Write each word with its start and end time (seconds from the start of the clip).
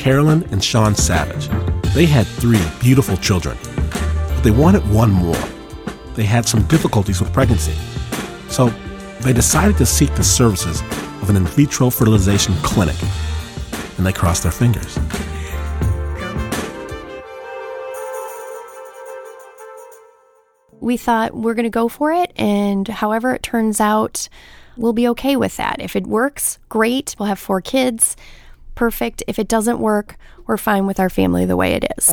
Carolyn 0.00 0.48
and 0.50 0.64
Sean 0.64 0.94
Savage. 0.94 1.48
They 1.92 2.06
had 2.06 2.26
three 2.26 2.62
beautiful 2.80 3.18
children, 3.18 3.58
but 3.62 4.40
they 4.42 4.50
wanted 4.50 4.80
one 4.88 5.10
more. 5.10 5.36
They 6.14 6.24
had 6.24 6.46
some 6.46 6.62
difficulties 6.68 7.20
with 7.20 7.30
pregnancy. 7.34 7.74
So 8.48 8.70
they 9.20 9.34
decided 9.34 9.76
to 9.76 9.84
seek 9.84 10.14
the 10.14 10.24
services 10.24 10.80
of 11.20 11.28
an 11.28 11.36
in 11.36 11.44
vitro 11.44 11.90
fertilization 11.90 12.54
clinic, 12.62 12.96
and 13.98 14.06
they 14.06 14.12
crossed 14.14 14.42
their 14.42 14.52
fingers. 14.52 14.98
We 20.80 20.96
thought 20.96 21.34
we're 21.34 21.52
going 21.52 21.64
to 21.64 21.68
go 21.68 21.88
for 21.88 22.10
it, 22.10 22.32
and 22.36 22.88
however 22.88 23.34
it 23.34 23.42
turns 23.42 23.82
out, 23.82 24.30
we'll 24.78 24.94
be 24.94 25.08
okay 25.08 25.36
with 25.36 25.58
that. 25.58 25.76
If 25.78 25.94
it 25.94 26.06
works, 26.06 26.58
great. 26.70 27.14
We'll 27.18 27.28
have 27.28 27.38
four 27.38 27.60
kids. 27.60 28.16
Perfect. 28.74 29.22
If 29.26 29.38
it 29.38 29.48
doesn't 29.48 29.78
work, 29.78 30.16
we're 30.46 30.56
fine 30.56 30.86
with 30.86 30.98
our 30.98 31.10
family 31.10 31.44
the 31.44 31.56
way 31.56 31.74
it 31.74 31.84
is. 31.98 32.12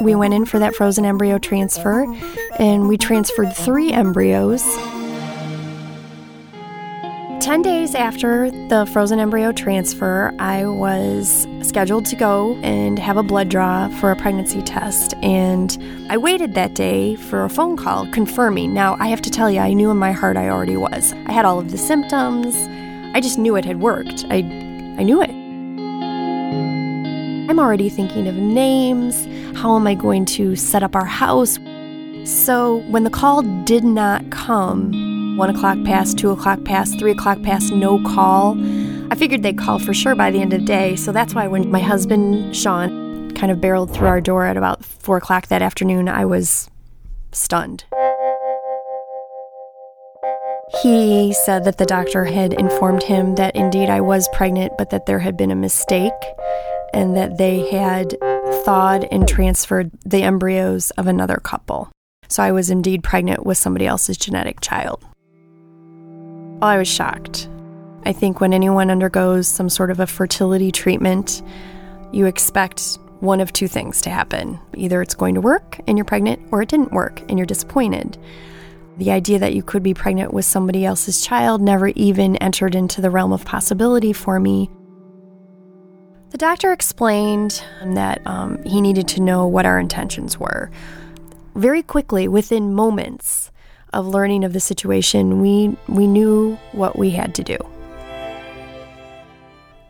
We 0.00 0.14
went 0.14 0.34
in 0.34 0.44
for 0.44 0.58
that 0.58 0.74
frozen 0.74 1.04
embryo 1.04 1.38
transfer 1.38 2.04
and 2.58 2.88
we 2.88 2.96
transferred 2.96 3.54
three 3.54 3.92
embryos 3.92 4.62
10 7.46 7.62
days 7.62 7.94
after 7.94 8.50
the 8.50 8.86
frozen 8.92 9.20
embryo 9.20 9.52
transfer, 9.52 10.34
I 10.40 10.66
was 10.66 11.46
scheduled 11.62 12.04
to 12.06 12.16
go 12.16 12.56
and 12.56 12.98
have 12.98 13.16
a 13.16 13.22
blood 13.22 13.50
draw 13.50 13.88
for 14.00 14.10
a 14.10 14.16
pregnancy 14.16 14.62
test. 14.62 15.14
And 15.22 15.78
I 16.10 16.16
waited 16.16 16.54
that 16.54 16.74
day 16.74 17.14
for 17.14 17.44
a 17.44 17.48
phone 17.48 17.76
call 17.76 18.10
confirming. 18.10 18.74
Now, 18.74 18.96
I 18.98 19.06
have 19.06 19.22
to 19.22 19.30
tell 19.30 19.48
you, 19.48 19.60
I 19.60 19.74
knew 19.74 19.92
in 19.92 19.96
my 19.96 20.10
heart 20.10 20.36
I 20.36 20.48
already 20.48 20.76
was. 20.76 21.12
I 21.26 21.30
had 21.30 21.44
all 21.44 21.60
of 21.60 21.70
the 21.70 21.78
symptoms. 21.78 22.56
I 23.14 23.20
just 23.20 23.38
knew 23.38 23.54
it 23.54 23.64
had 23.64 23.80
worked. 23.80 24.24
I, 24.28 24.38
I 24.98 25.02
knew 25.02 25.20
it. 25.22 25.30
I'm 27.48 27.58
already 27.58 27.88
thinking 27.88 28.26
of 28.28 28.34
names. 28.34 29.26
How 29.56 29.76
am 29.76 29.86
I 29.86 29.94
going 29.94 30.24
to 30.26 30.56
set 30.56 30.82
up 30.82 30.96
our 30.96 31.04
house? 31.04 31.58
So, 32.24 32.78
when 32.88 33.04
the 33.04 33.10
call 33.10 33.42
did 33.64 33.84
not 33.84 34.30
come, 34.30 35.36
one 35.36 35.48
o'clock 35.48 35.78
past, 35.84 36.18
two 36.18 36.30
o'clock 36.30 36.64
past, 36.64 36.98
three 36.98 37.12
o'clock 37.12 37.40
past, 37.42 37.72
no 37.72 38.02
call. 38.02 38.56
I 39.12 39.14
figured 39.14 39.42
they'd 39.42 39.58
call 39.58 39.78
for 39.78 39.94
sure 39.94 40.14
by 40.14 40.30
the 40.30 40.40
end 40.40 40.52
of 40.52 40.60
the 40.60 40.66
day, 40.66 40.96
so 40.96 41.12
that's 41.12 41.34
why 41.34 41.46
when 41.46 41.70
my 41.70 41.80
husband, 41.80 42.56
Sean, 42.56 43.30
kind 43.32 43.52
of 43.52 43.60
barreled 43.60 43.94
through 43.94 44.08
our 44.08 44.20
door 44.20 44.44
at 44.44 44.56
about 44.56 44.84
four 44.84 45.18
o'clock 45.18 45.46
that 45.48 45.62
afternoon, 45.62 46.08
I 46.08 46.24
was 46.24 46.68
stunned. 47.32 47.84
He 50.82 51.32
said 51.32 51.64
that 51.64 51.78
the 51.78 51.86
doctor 51.86 52.24
had 52.24 52.52
informed 52.52 53.04
him 53.04 53.36
that 53.36 53.54
indeed 53.54 53.88
I 53.88 54.00
was 54.00 54.28
pregnant, 54.32 54.72
but 54.76 54.90
that 54.90 55.06
there 55.06 55.20
had 55.20 55.36
been 55.36 55.52
a 55.52 55.56
mistake 55.56 56.12
and 56.92 57.16
that 57.16 57.38
they 57.38 57.70
had 57.70 58.16
thawed 58.64 59.06
and 59.12 59.28
transferred 59.28 59.92
the 60.04 60.22
embryos 60.22 60.90
of 60.92 61.06
another 61.06 61.36
couple. 61.36 61.90
So 62.28 62.42
I 62.42 62.50
was 62.50 62.68
indeed 62.68 63.04
pregnant 63.04 63.46
with 63.46 63.58
somebody 63.58 63.86
else's 63.86 64.16
genetic 64.16 64.60
child. 64.60 65.04
Well, 66.60 66.70
I 66.70 66.78
was 66.78 66.88
shocked. 66.88 67.48
I 68.04 68.12
think 68.12 68.40
when 68.40 68.52
anyone 68.52 68.90
undergoes 68.90 69.46
some 69.46 69.68
sort 69.68 69.90
of 69.90 70.00
a 70.00 70.06
fertility 70.06 70.72
treatment, 70.72 71.42
you 72.12 72.26
expect 72.26 72.98
one 73.20 73.40
of 73.40 73.52
two 73.52 73.68
things 73.68 74.00
to 74.02 74.10
happen. 74.10 74.58
Either 74.74 75.00
it's 75.00 75.14
going 75.14 75.36
to 75.36 75.40
work 75.40 75.78
and 75.86 75.96
you're 75.96 76.04
pregnant, 76.04 76.40
or 76.50 76.62
it 76.62 76.68
didn't 76.68 76.92
work 76.92 77.20
and 77.28 77.38
you're 77.38 77.46
disappointed. 77.46 78.18
The 78.98 79.10
idea 79.10 79.38
that 79.38 79.54
you 79.54 79.62
could 79.62 79.82
be 79.82 79.94
pregnant 79.94 80.32
with 80.32 80.44
somebody 80.44 80.84
else's 80.84 81.24
child 81.24 81.60
never 81.60 81.88
even 81.88 82.36
entered 82.36 82.74
into 82.74 83.00
the 83.00 83.10
realm 83.10 83.32
of 83.32 83.44
possibility 83.44 84.12
for 84.12 84.40
me. 84.40 84.70
The 86.30 86.38
doctor 86.38 86.72
explained 86.72 87.62
that 87.84 88.26
um, 88.26 88.62
he 88.64 88.80
needed 88.80 89.06
to 89.08 89.20
know 89.20 89.46
what 89.46 89.66
our 89.66 89.78
intentions 89.78 90.38
were. 90.38 90.70
Very 91.54 91.82
quickly, 91.82 92.26
within 92.26 92.74
moments, 92.74 93.50
of 93.92 94.06
learning 94.06 94.44
of 94.44 94.52
the 94.52 94.60
situation, 94.60 95.40
we, 95.40 95.76
we 95.88 96.06
knew 96.06 96.58
what 96.72 96.98
we 96.98 97.10
had 97.10 97.34
to 97.34 97.42
do. 97.42 97.56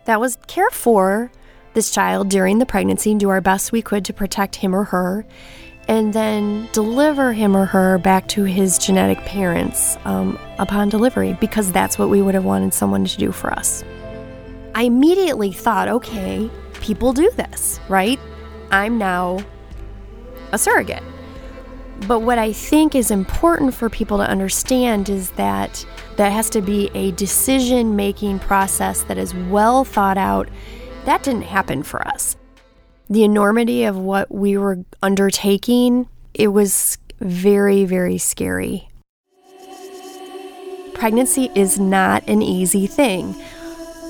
That 0.05 0.21
was 0.21 0.37
care 0.47 0.71
for 0.71 1.33
this 1.75 1.91
child 1.91 2.29
during 2.29 2.59
the 2.59 2.67
pregnancy 2.67 3.11
and 3.11 3.19
do 3.19 3.29
our 3.29 3.41
best 3.41 3.73
we 3.73 3.83
could 3.83 4.05
to 4.05 4.13
protect 4.13 4.57
him 4.57 4.75
or 4.75 4.85
her, 4.85 5.27
and 5.89 6.13
then 6.13 6.69
deliver 6.73 7.33
him 7.33 7.57
or 7.57 7.65
her 7.65 7.99
back 7.99 8.29
to 8.29 8.45
his 8.45 8.79
genetic 8.79 9.19
parents 9.21 9.97
um, 10.05 10.39
upon 10.59 10.89
delivery 10.89 11.37
because 11.41 11.71
that's 11.71 11.99
what 11.99 12.09
we 12.09 12.21
would 12.21 12.35
have 12.35 12.45
wanted 12.45 12.75
someone 12.75 13.05
to 13.05 13.17
do 13.17 13.31
for 13.33 13.53
us. 13.53 13.85
I 14.75 14.83
immediately 14.83 15.53
thought, 15.53 15.89
okay, 15.89 16.51
people 16.75 17.13
do 17.13 17.31
this, 17.37 17.81
right? 17.89 18.19
I'm 18.71 18.99
now 18.99 19.39
a 20.53 20.59
surrogate. 20.59 21.03
But 22.07 22.21
what 22.21 22.39
I 22.39 22.53
think 22.53 22.95
is 22.95 23.11
important 23.11 23.73
for 23.73 23.89
people 23.89 24.19
to 24.19 24.29
understand 24.29 25.09
is 25.09 25.31
that 25.31 25.87
that 26.17 26.31
has 26.31 26.51
to 26.51 26.61
be 26.61 26.91
a 26.95 27.13
decision 27.13 27.97
making 27.97 28.39
process 28.39 29.03
that 29.05 29.17
is 29.17 29.35
well 29.35 29.85
thought 29.85 30.19
out. 30.19 30.49
That 31.07 31.23
didn't 31.23 31.43
happen 31.43 31.83
for 31.83 32.07
us. 32.07 32.37
The 33.09 33.25
enormity 33.25 33.85
of 33.85 33.97
what 33.97 34.31
we 34.33 34.57
were 34.59 34.79
undertaking, 35.03 36.09
it 36.35 36.49
was 36.49 36.99
very, 37.21 37.85
very 37.85 38.19
scary. 38.19 38.89
Pregnancy 40.95 41.51
is 41.55 41.79
not 41.79 42.27
an 42.29 42.43
easy 42.43 42.87
thing. 42.87 43.35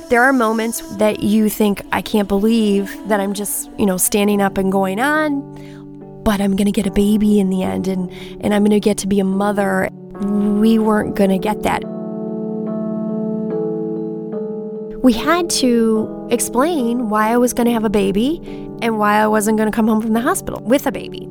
There 0.08 0.22
are 0.22 0.32
moments 0.32 0.80
that 0.96 1.22
you 1.22 1.48
think, 1.48 1.82
I 1.90 2.00
can't 2.00 2.28
believe 2.28 2.96
that 3.08 3.18
I'm 3.18 3.34
just, 3.34 3.68
you 3.76 3.86
know, 3.86 3.96
standing 3.96 4.40
up 4.40 4.56
and 4.56 4.70
going 4.70 5.00
on 5.00 5.76
but 6.26 6.40
I'm 6.40 6.56
going 6.56 6.66
to 6.66 6.72
get 6.72 6.88
a 6.88 6.90
baby 6.90 7.38
in 7.38 7.50
the 7.50 7.62
end 7.62 7.86
and, 7.86 8.10
and 8.40 8.52
I'm 8.52 8.64
going 8.64 8.72
to 8.72 8.80
get 8.80 8.98
to 8.98 9.06
be 9.06 9.20
a 9.20 9.24
mother. 9.24 9.88
We 9.92 10.76
weren't 10.76 11.14
going 11.14 11.30
to 11.30 11.38
get 11.38 11.62
that. 11.62 11.84
We 15.02 15.12
had 15.12 15.50
to 15.50 16.28
explain 16.30 17.08
why 17.08 17.32
I 17.32 17.36
was 17.36 17.52
going 17.52 17.66
to 17.66 17.72
have 17.72 17.84
a 17.84 17.90
baby 17.90 18.40
and 18.82 18.98
why 18.98 19.16
I 19.16 19.26
wasn't 19.26 19.58
going 19.58 19.70
to 19.70 19.74
come 19.74 19.88
home 19.88 20.00
from 20.00 20.12
the 20.12 20.20
hospital 20.20 20.60
with 20.62 20.86
a 20.86 20.92
baby. 20.92 21.28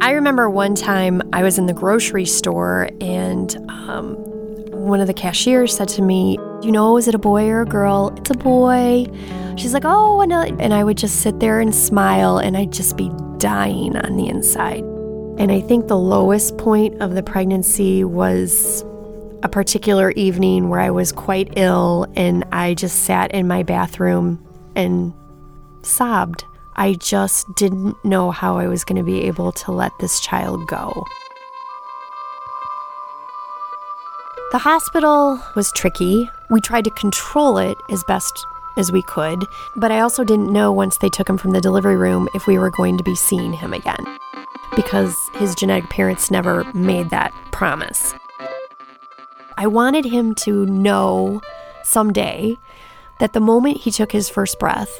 I 0.00 0.12
remember 0.12 0.48
one 0.48 0.74
time 0.74 1.22
I 1.32 1.42
was 1.42 1.58
in 1.58 1.66
the 1.66 1.72
grocery 1.72 2.26
store 2.26 2.90
and 3.00 3.56
um, 3.68 4.14
one 4.70 5.00
of 5.00 5.06
the 5.06 5.14
cashiers 5.14 5.76
said 5.76 5.88
to 5.90 6.02
me, 6.02 6.38
You 6.62 6.70
know, 6.70 6.96
is 6.96 7.08
it 7.08 7.14
a 7.14 7.18
boy 7.18 7.48
or 7.48 7.62
a 7.62 7.66
girl? 7.66 8.14
It's 8.16 8.30
a 8.30 8.34
boy. 8.34 9.06
She's 9.56 9.72
like, 9.72 9.84
oh, 9.86 10.20
and, 10.20 10.32
and 10.32 10.74
I 10.74 10.84
would 10.84 10.98
just 10.98 11.22
sit 11.22 11.40
there 11.40 11.60
and 11.60 11.74
smile, 11.74 12.36
and 12.36 12.58
I'd 12.58 12.72
just 12.72 12.96
be 12.96 13.10
dying 13.38 13.96
on 13.96 14.16
the 14.16 14.28
inside. 14.28 14.84
And 15.38 15.50
I 15.50 15.60
think 15.62 15.88
the 15.88 15.96
lowest 15.96 16.58
point 16.58 17.00
of 17.00 17.14
the 17.14 17.22
pregnancy 17.22 18.04
was 18.04 18.84
a 19.42 19.48
particular 19.48 20.10
evening 20.12 20.68
where 20.68 20.80
I 20.80 20.90
was 20.90 21.12
quite 21.12 21.52
ill, 21.56 22.06
and 22.16 22.44
I 22.52 22.74
just 22.74 23.04
sat 23.04 23.32
in 23.32 23.46
my 23.48 23.62
bathroom 23.62 24.44
and 24.74 25.12
sobbed. 25.82 26.44
I 26.76 26.94
just 26.94 27.46
didn't 27.56 27.96
know 28.04 28.30
how 28.30 28.58
I 28.58 28.66
was 28.66 28.84
going 28.84 28.96
to 28.96 29.04
be 29.04 29.22
able 29.22 29.52
to 29.52 29.72
let 29.72 29.92
this 30.00 30.20
child 30.20 30.66
go. 30.66 31.04
The 34.52 34.58
hospital 34.58 35.40
was 35.54 35.72
tricky. 35.72 36.28
We 36.50 36.60
tried 36.60 36.84
to 36.84 36.90
control 36.90 37.58
it 37.58 37.76
as 37.90 38.04
best 38.04 38.46
as 38.76 38.92
we 38.92 39.02
could, 39.02 39.44
but 39.74 39.90
I 39.90 40.00
also 40.00 40.22
didn't 40.22 40.52
know 40.52 40.70
once 40.70 40.98
they 40.98 41.08
took 41.08 41.28
him 41.28 41.38
from 41.38 41.52
the 41.52 41.60
delivery 41.60 41.96
room 41.96 42.28
if 42.34 42.46
we 42.46 42.58
were 42.58 42.70
going 42.70 42.98
to 42.98 43.04
be 43.04 43.14
seeing 43.14 43.52
him 43.54 43.72
again 43.72 44.18
because 44.76 45.16
his 45.34 45.54
genetic 45.54 45.88
parents 45.90 46.30
never 46.30 46.64
made 46.74 47.10
that 47.10 47.32
promise. 47.50 48.14
I 49.58 49.66
wanted 49.66 50.04
him 50.04 50.34
to 50.36 50.66
know 50.66 51.40
someday 51.84 52.56
that 53.20 53.32
the 53.32 53.40
moment 53.40 53.78
he 53.78 53.90
took 53.90 54.12
his 54.12 54.28
first 54.28 54.58
breath, 54.58 54.94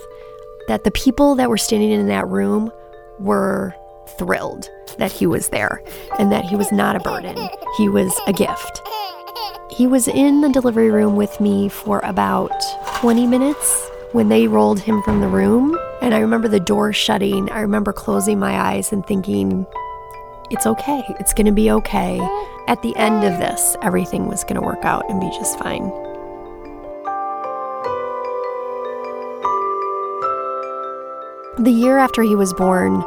that 0.69 0.85
the 0.85 0.91
people 0.91 1.35
that 1.35 1.50
were 1.50 1.58
standing 1.58 1.91
in 1.91 2.08
that 2.08 2.26
room 2.29 2.70
were 3.19 3.75
thrilled 4.19 4.69
that 4.99 5.12
he 5.12 5.26
was 5.26 5.49
there 5.49 5.82
and 6.19 6.32
that 6.32 6.44
he 6.44 6.56
was 6.56 6.73
not 6.73 6.97
a 6.97 7.00
burden. 7.00 7.37
He 7.76 7.88
was 7.88 8.19
a 8.26 8.32
gift. 8.32 8.82
He 9.70 9.87
was 9.87 10.08
in 10.08 10.41
the 10.41 10.49
delivery 10.49 10.91
room 10.91 11.17
with 11.17 11.38
me 11.41 11.69
for 11.69 12.00
about 12.02 12.52
20 13.00 13.26
minutes 13.26 13.91
when 14.12 14.29
they 14.29 14.49
rolled 14.49 14.81
him 14.81 15.02
from 15.02 15.20
the 15.20 15.29
room. 15.29 15.79
And 16.00 16.14
I 16.14 16.20
remember 16.20 16.49
the 16.49 16.61
door 16.61 16.93
shutting. 16.93 17.50
I 17.50 17.61
remember 17.61 17.93
closing 17.93 18.38
my 18.38 18.59
eyes 18.59 18.93
and 18.93 19.05
thinking, 19.06 19.67
it's 20.50 20.66
okay. 20.66 21.02
It's 21.20 21.34
going 21.34 21.46
to 21.46 21.52
be 21.52 21.70
okay. 21.70 22.20
At 22.69 22.82
the 22.82 22.94
end 22.96 23.25
of 23.25 23.38
this, 23.38 23.76
everything 23.82 24.26
was 24.26 24.43
going 24.44 24.56
to 24.56 24.60
work 24.60 24.84
out 24.84 25.08
and 25.08 25.20
be 25.20 25.31
just 25.31 25.58
fine. 25.58 25.90
The 31.58 31.70
year 31.70 31.98
after 31.98 32.22
he 32.22 32.34
was 32.34 32.52
born 32.54 33.02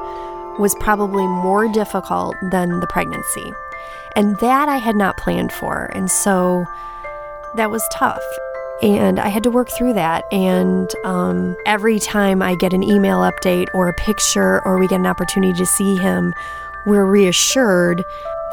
was 0.59 0.75
probably 0.79 1.25
more 1.27 1.67
difficult 1.71 2.35
than 2.51 2.79
the 2.79 2.87
pregnancy. 2.87 3.53
And 4.15 4.37
that 4.39 4.67
I 4.67 4.77
had 4.77 4.95
not 4.95 5.17
planned 5.17 5.51
for. 5.53 5.85
And 5.93 6.09
so 6.09 6.65
that 7.55 7.69
was 7.69 7.87
tough. 7.93 8.23
And 8.81 9.19
I 9.19 9.27
had 9.27 9.43
to 9.43 9.51
work 9.51 9.69
through 9.69 9.93
that. 9.93 10.25
And 10.33 10.89
um, 11.05 11.55
every 11.65 11.99
time 11.99 12.41
I 12.41 12.55
get 12.55 12.73
an 12.73 12.83
email 12.83 13.19
update 13.19 13.67
or 13.73 13.87
a 13.87 13.93
picture 13.93 14.65
or 14.65 14.79
we 14.79 14.87
get 14.87 14.99
an 14.99 15.05
opportunity 15.05 15.57
to 15.57 15.65
see 15.65 15.95
him, 15.97 16.33
we're 16.85 17.05
reassured 17.05 18.03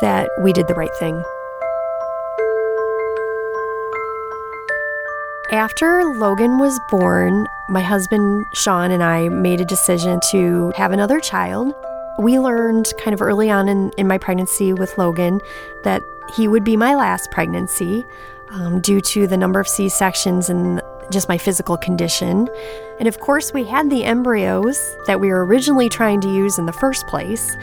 that 0.01 0.31
we 0.41 0.53
did 0.53 0.69
the 0.69 0.75
right 0.75 0.95
thing. 0.99 1.23
After 5.53 6.05
Logan 6.05 6.59
was 6.59 6.79
born, 6.91 7.47
my 7.69 7.81
husband 7.81 8.45
Sean 8.55 8.91
and 8.91 9.03
I 9.03 9.29
made 9.29 9.61
a 9.61 9.65
decision 9.65 10.21
to 10.31 10.73
have 10.77 10.91
another 10.91 11.21
child. 11.21 11.73
We 12.19 12.39
learned 12.41 12.93
kind 12.99 13.15
of 13.15 13.23
early 13.23 13.49
on 13.49 13.69
in, 13.69 13.91
in 13.97 14.09
my 14.09 14.19
pregnancy 14.19 14.73
with 14.73 14.97
Logan 14.99 15.41
that 15.85 16.03
he 16.35 16.49
would 16.49 16.65
be 16.65 16.77
my 16.77 16.95
last 16.97 17.31
pregnancy 17.31 18.05
um, 18.51 18.81
due 18.81 19.01
to 19.01 19.27
the 19.27 19.37
number 19.37 19.61
of 19.61 19.69
C 19.69 19.89
sections 19.89 20.51
and 20.51 20.81
just 21.11 21.29
my 21.29 21.39
physical 21.39 21.77
condition. 21.77 22.49
And 22.99 23.07
of 23.07 23.21
course, 23.21 23.53
we 23.53 23.65
had 23.65 23.91
the 23.91 24.05
embryos 24.05 24.97
that 25.07 25.21
we 25.21 25.29
were 25.29 25.45
originally 25.45 25.89
trying 25.89 26.21
to 26.23 26.29
use 26.29 26.59
in 26.59 26.67
the 26.67 26.73
first 26.73 27.07
place. 27.07 27.57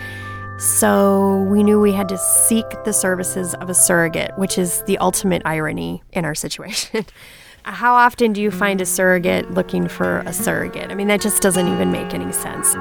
So 0.64 1.42
we 1.50 1.62
knew 1.62 1.78
we 1.78 1.92
had 1.92 2.08
to 2.08 2.18
seek 2.18 2.66
the 2.86 2.94
services 2.94 3.54
of 3.56 3.70
a 3.70 3.74
surrogate, 3.74 4.32
which 4.38 4.58
is 4.58 4.82
the 4.84 4.98
ultimate 5.00 5.42
irony 5.44 6.02
in 6.14 6.24
our 6.24 6.34
situation. 6.34 7.06
How 7.64 7.96
often 7.96 8.32
do 8.32 8.42
you 8.42 8.50
find 8.50 8.80
a 8.80 8.86
surrogate 8.86 9.52
looking 9.52 9.90
for 9.90 10.20
a 10.20 10.32
surrogate? 10.32 10.90
I 10.90 10.96
mean, 10.96 11.08
that 11.08 11.20
just 11.20 11.42
doesn't 11.42 11.68
even 11.68 11.92
make 11.92 12.14
any 12.14 12.32
sense. 12.32 12.72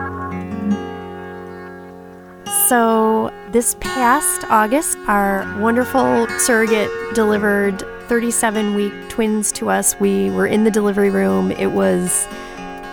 So, 2.69 3.33
this 3.51 3.75
past 3.81 4.45
August, 4.49 4.97
our 5.09 5.45
wonderful 5.61 6.29
surrogate 6.39 6.89
delivered 7.15 7.81
37 8.07 8.77
week 8.77 8.93
twins 9.09 9.51
to 9.53 9.71
us. 9.71 9.99
We 9.99 10.31
were 10.31 10.47
in 10.47 10.63
the 10.63 10.71
delivery 10.71 11.11
room. 11.11 11.51
It 11.51 11.73
was 11.73 12.29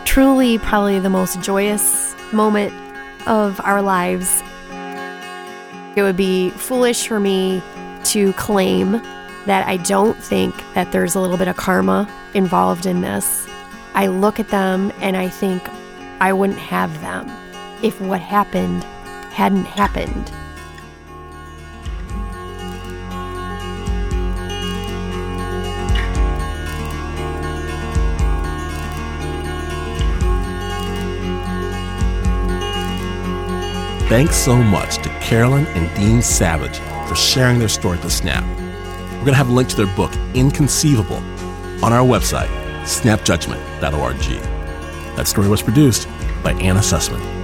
truly 0.06 0.58
probably 0.58 1.00
the 1.00 1.12
most 1.12 1.40
joyous 1.42 2.16
moment 2.34 2.74
of 3.28 3.62
our 3.62 3.84
lives. 3.84 4.42
It 6.00 6.04
would 6.04 6.16
be 6.16 6.51
foolish 6.51 7.07
for 7.07 7.19
me 7.19 7.62
to 8.06 8.31
claim 8.34 8.94
that 9.46 9.68
I 9.68 9.75
don't 9.75 10.16
think 10.16 10.56
that 10.74 10.94
there's 10.94 11.16
a 11.16 11.19
little 11.19 11.36
bit 11.36 11.50
of 11.50 11.57
karma 11.57 12.07
involved 12.34 12.86
in 12.86 13.01
this. 13.01 13.46
I 13.96 14.07
look 14.07 14.40
at 14.40 14.48
them 14.48 14.94
and 15.01 15.18
I 15.18 15.28
think 15.28 15.62
I 16.22 16.31
wouldn't 16.31 16.57
have 16.57 17.01
them 17.01 17.30
if 17.84 18.00
what 18.00 18.22
happened 18.22 18.86
hadn't 19.34 19.66
happened. 19.66 20.31
Thanks 34.07 34.38
so 34.38 34.56
much 34.56 35.00
to 35.00 35.19
Carolyn 35.30 35.68
and 35.68 35.96
Dean 35.96 36.24
Savage 36.24 36.80
for 37.08 37.14
sharing 37.16 37.60
their 37.60 37.68
story 37.68 38.00
to 38.00 38.10
Snap. 38.10 38.44
We're 38.44 39.26
going 39.26 39.26
to 39.28 39.36
have 39.36 39.50
a 39.50 39.54
link 39.54 39.70
to 39.70 39.76
their 39.76 39.96
book, 39.96 40.12
Inconceivable, 40.34 41.18
on 41.84 41.94
our 41.94 42.04
website, 42.04 42.50
snapjudgment.org. 42.81 44.18
That 45.16 45.28
story 45.28 45.48
was 45.48 45.62
produced 45.62 46.08
by 46.42 46.54
Anna 46.54 46.80
Sussman. 46.80 47.39